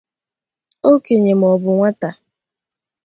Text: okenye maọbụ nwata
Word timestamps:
okenye 0.91 1.33
maọbụ 1.41 1.69
nwata 1.77 2.09